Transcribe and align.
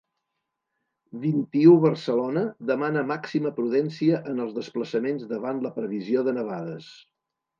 Vint-i-u– 1.25 1.73
Barcelona 1.83 2.43
demana 2.71 3.03
‘màxima 3.11 3.51
prudència’ 3.59 4.23
en 4.33 4.43
els 4.47 4.57
desplaçaments 4.57 5.27
davant 5.35 5.63
la 5.67 5.75
previsió 5.79 6.25
de 6.29 6.37
nevades. 6.41 6.89